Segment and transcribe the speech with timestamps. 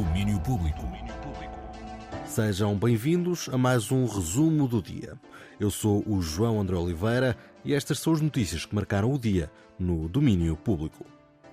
[0.00, 0.88] Domínio Público.
[2.24, 5.12] Sejam bem-vindos a mais um resumo do dia.
[5.60, 9.52] Eu sou o João André Oliveira e estas são as notícias que marcaram o dia
[9.78, 11.04] no Domínio Público.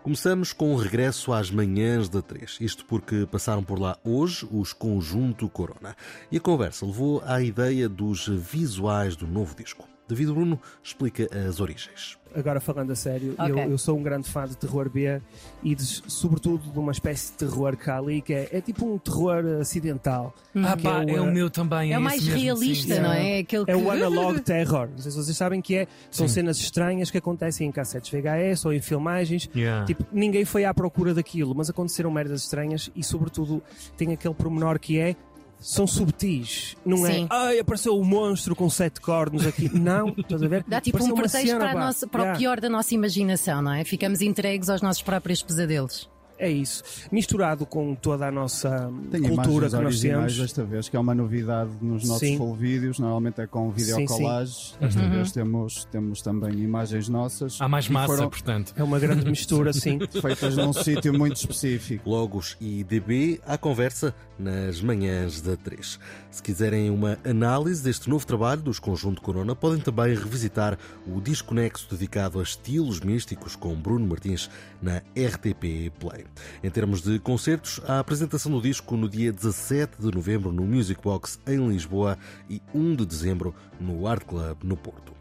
[0.02, 4.72] Começamos com o regresso às manhãs da 3, isto porque passaram por lá hoje os
[4.72, 5.94] Conjunto Corona.
[6.32, 9.86] E a conversa levou à ideia dos visuais do novo disco.
[10.08, 12.18] David Bruno explica as origens.
[12.36, 13.64] Agora falando a sério, okay.
[13.64, 15.22] eu, eu, sou um grande fã de terror B
[15.64, 18.86] e de, sobretudo de uma espécie de terror que há ali que é, é tipo
[18.86, 20.36] um terror acidental.
[20.56, 20.64] Hum.
[20.66, 21.92] Ah, pá, é, o, é, o, meu também.
[21.92, 23.02] É, é o mais realista, sim.
[23.02, 23.38] não é?
[23.38, 24.90] É, aquele é o analog terror.
[24.90, 25.88] Não sei se vocês sabem que é.
[26.12, 26.36] São sim.
[26.36, 29.50] cenas estranhas que acontecem em cassetes VHS ou em filmagens.
[29.56, 29.86] Yeah.
[29.86, 33.64] Tipo, ninguém foi à procura daquilo, mas aconteceram merdas estranhas e, sobretudo,
[33.96, 35.16] tem aquele pormenor que é
[35.60, 37.12] são subtis, não é?
[37.12, 37.24] Sim.
[37.24, 37.28] é?
[37.30, 39.70] Ai, apareceu o um monstro com sete cornos aqui.
[39.78, 40.64] Não, estás a ver?
[40.68, 42.36] Dá tipo apareceu um pretexto para, nossa, para yeah.
[42.36, 43.84] o pior da nossa imaginação, não é?
[43.84, 46.10] Ficamos entregues aos nossos próprios pesadelos.
[46.40, 46.84] É isso.
[47.12, 50.38] Misturado com toda a nossa Tem cultura que nós temos.
[50.38, 52.38] desta vez, que é uma novidade nos nossos sim.
[52.38, 53.00] full vídeos.
[53.00, 54.76] Normalmente é com videocolagens.
[54.80, 55.10] Desta uhum.
[55.10, 57.60] vez temos, temos também imagens nossas.
[57.60, 58.30] Há mais massa, foram...
[58.30, 58.74] portanto.
[58.76, 60.00] É uma grande mistura, sim.
[60.22, 62.08] Feitas num sítio muito específico.
[62.10, 66.00] Logos e DB à conversa nas manhãs da 3.
[66.30, 71.88] Se quiserem uma análise deste novo trabalho dos Conjunto Corona, podem também revisitar o Desconexo
[71.90, 74.50] dedicado a estilos místicos com Bruno Martins
[74.82, 76.27] na RTP Play.
[76.64, 81.02] Em termos de concertos, a apresentação do disco no dia 17 de novembro no Music
[81.02, 82.18] Box em Lisboa
[82.50, 85.14] e 1 de dezembro no Art Club no Porto.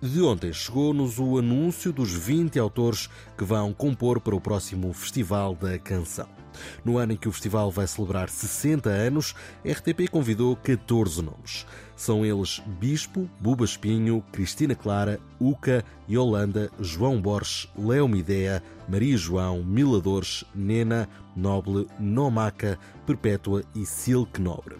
[0.00, 5.54] De ontem chegou-nos o anúncio dos 20 autores que vão compor para o próximo Festival
[5.54, 6.43] da Canção.
[6.84, 11.66] No ano em que o festival vai celebrar 60 anos, RTP convidou 14 nomes.
[11.96, 19.62] São eles Bispo, Buba Espinho, Cristina Clara, Uca, Yolanda, João Borges, Léo Midea, Maria João,
[19.62, 24.76] Miladores, Nena, Noble, Nomaca, Perpétua e Silk Nobre.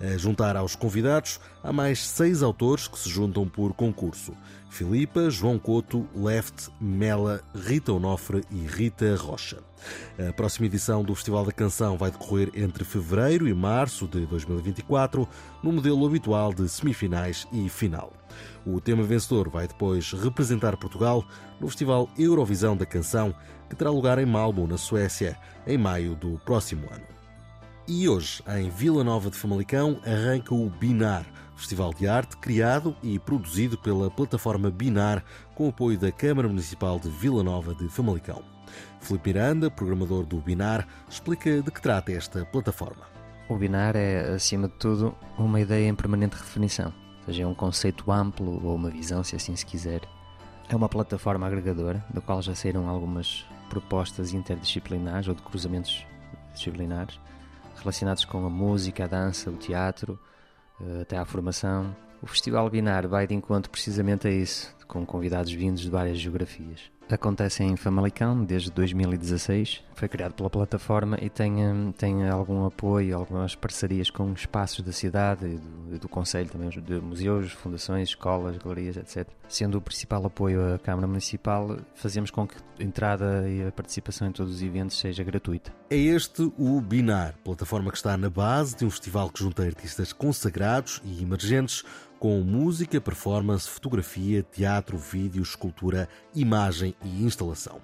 [0.00, 4.34] A juntar aos convidados, há mais seis autores que se juntam por concurso.
[4.68, 9.58] Filipa, João Couto, Left, Mela, Rita Onofre e Rita Rocha.
[10.28, 15.28] A próxima edição do Festival da Canção vai decorrer entre fevereiro e março de 2024,
[15.62, 18.12] no modelo habitual de semifinais e final.
[18.64, 21.24] O tema vencedor vai depois representar Portugal
[21.60, 23.34] no Festival Eurovisão da Canção,
[23.68, 27.06] que terá lugar em Malmo, na Suécia, em maio do próximo ano.
[27.88, 31.26] E hoje, em Vila Nova de Famalicão, arranca o Binar,
[31.60, 35.22] festival de arte criado e produzido pela plataforma Binar,
[35.54, 38.42] com apoio da Câmara Municipal de Vila Nova de Famalicão.
[39.00, 43.02] Felipe Miranda, programador do Binar, explica de que trata esta plataforma.
[43.48, 47.54] O Binar é, acima de tudo, uma ideia em permanente redefinição, ou seja, é um
[47.54, 50.00] conceito amplo ou uma visão, se assim se quiser.
[50.68, 56.06] É uma plataforma agregadora, da qual já saíram algumas propostas interdisciplinares ou de cruzamentos
[56.54, 57.18] disciplinares
[57.76, 60.18] relacionados com a música, a dança, o teatro,
[61.00, 61.94] até à formação.
[62.22, 66.90] O Festival Binar vai de encontro precisamente a isso, com convidados vindos de várias geografias.
[67.12, 73.16] Acontece em Famalicão desde 2016, foi criado pela plataforma e tem, hum, tem algum apoio,
[73.16, 78.56] algumas parcerias com espaços da cidade e do, do Conselho também, de museus, fundações, escolas,
[78.58, 79.28] galerias, etc.
[79.48, 84.28] Sendo o principal apoio a Câmara Municipal, fazemos com que a entrada e a participação
[84.28, 85.72] em todos os eventos seja gratuita.
[85.90, 90.12] É este o Binar, plataforma que está na base de um festival que junta artistas
[90.12, 91.84] consagrados e emergentes
[92.20, 97.80] com música, performance, fotografia, teatro, vídeo, escultura, imagem e instalação.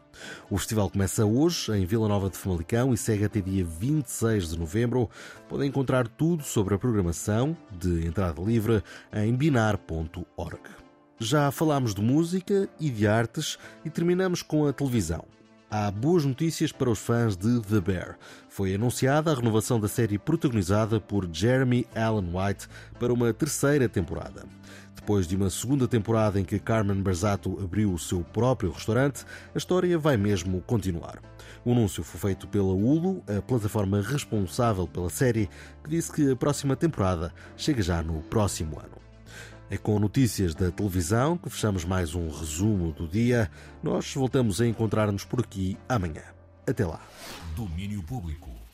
[0.51, 4.59] O festival começa hoje em Vila Nova de Famalicão e segue até dia 26 de
[4.59, 5.09] novembro.
[5.49, 10.61] Podem encontrar tudo sobre a programação de entrada livre em binar.org.
[11.19, 15.25] Já falámos de música e de artes e terminamos com a televisão.
[15.69, 18.17] Há boas notícias para os fãs de The Bear.
[18.49, 22.69] Foi anunciada a renovação da série protagonizada por Jeremy Allen White
[23.01, 24.45] para uma terceira temporada.
[24.95, 29.59] Depois de uma segunda temporada em que Carmen Berzato abriu o seu próprio restaurante, a
[29.59, 31.21] história vai mesmo continuar.
[31.65, 35.51] O anúncio foi feito pela Hulu, a plataforma responsável pela série,
[35.83, 39.06] que disse que a próxima temporada chega já no próximo ano.
[39.69, 43.51] É com notícias da televisão que fechamos mais um resumo do dia.
[43.83, 46.23] Nós voltamos a encontrar-nos por aqui amanhã.
[46.65, 47.01] Até lá.
[47.57, 48.66] Domínio Público.